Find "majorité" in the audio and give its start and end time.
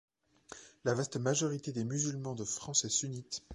1.17-1.71